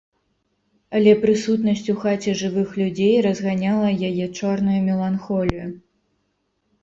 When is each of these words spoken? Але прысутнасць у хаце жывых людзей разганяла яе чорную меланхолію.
Але 0.99 1.11
прысутнасць 1.23 1.89
у 1.93 1.93
хаце 2.03 2.31
жывых 2.41 2.69
людзей 2.81 3.13
разганяла 3.27 3.89
яе 4.09 4.25
чорную 4.39 4.79
меланхолію. 4.89 5.67